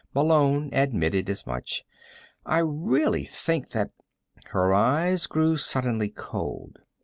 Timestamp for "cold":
6.09-6.79